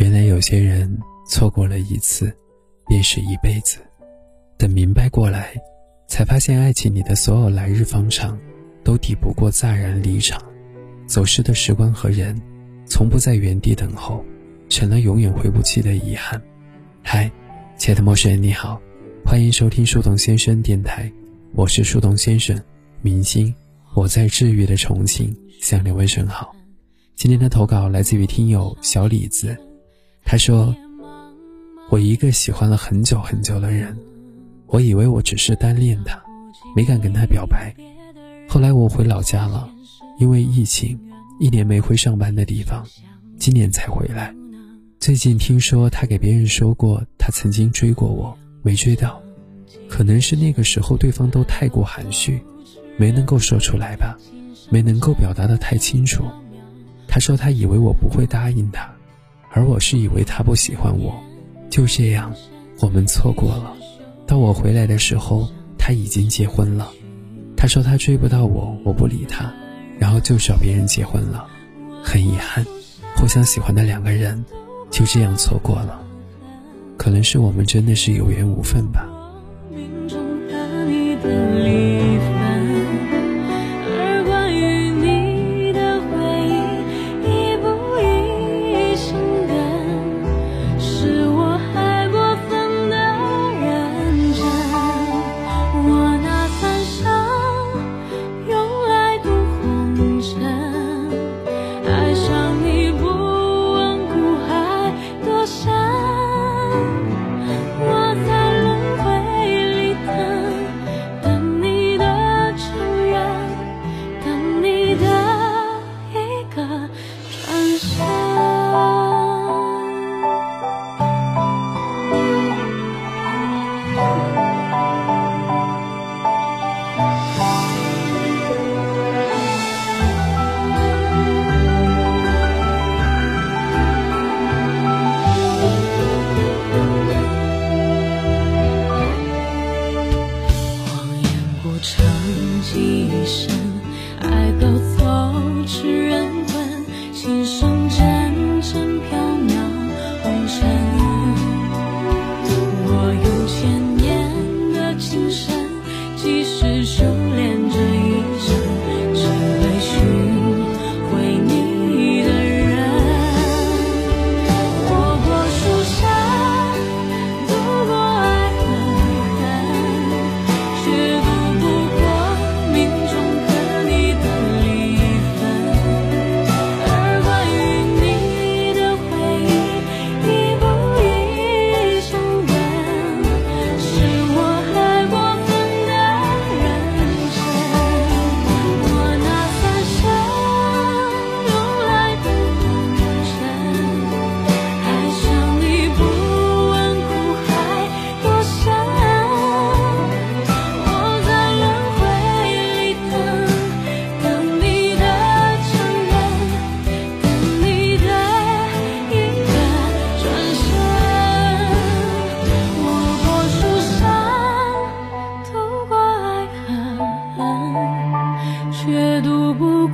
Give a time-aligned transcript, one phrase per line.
[0.00, 0.90] 原来有些人
[1.26, 2.34] 错过了一次，
[2.86, 3.76] 便是一辈子。
[4.56, 5.52] 等明白过来，
[6.08, 8.38] 才发现爱情里的所有来日方长，
[8.82, 10.42] 都抵不过乍然离场。
[11.06, 12.34] 走失的时光和人，
[12.86, 14.24] 从不在原地等候，
[14.70, 16.40] 成了永远回不去的遗憾。
[17.02, 17.30] 嗨，
[17.76, 18.80] 亲爱的陌生人，你好，
[19.22, 21.12] 欢迎收听树洞先生电台，
[21.52, 22.58] 我是树洞先生，
[23.02, 23.54] 明星，
[23.94, 26.56] 我在治愈的重庆向你问声好。
[27.16, 29.54] 今天的投稿来自于听友小李子。
[30.30, 30.72] 他说
[31.90, 33.98] ：“我一个喜欢了很久很久的人，
[34.68, 36.22] 我以为我只是单恋他，
[36.76, 37.74] 没敢跟他表白。
[38.48, 39.68] 后来我回老家了，
[40.20, 40.96] 因为疫情，
[41.40, 42.86] 一年没回上班的地方，
[43.40, 44.32] 今年才回来。
[45.00, 49.20] 最近听说他给别人说过，他曾经追过我，没追到，
[49.88, 52.40] 可能是那个时候对方都太过含蓄，
[52.96, 54.16] 没能够说出来吧，
[54.70, 56.22] 没能够表达的太清楚。
[57.08, 58.88] 他说他以为我不会答应他。”
[59.50, 61.12] 而我是以为他不喜欢我，
[61.68, 62.32] 就这样，
[62.80, 63.74] 我们错过了。
[64.26, 66.88] 到我回来的时候，他已经结婚了。
[67.56, 69.52] 他说他追不到我，我不理他，
[69.98, 71.46] 然后就找别人结婚了。
[72.02, 72.64] 很遗憾，
[73.16, 74.42] 互相喜欢的两个人
[74.88, 76.00] 就这样错过了。
[76.96, 79.09] 可能是我们真的是有缘无分吧。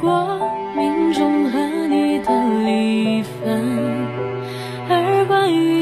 [0.00, 2.30] 过命中和你的
[2.64, 3.62] 离分。
[4.88, 5.73] 而关于